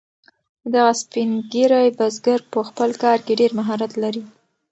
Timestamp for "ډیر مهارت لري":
3.39-4.23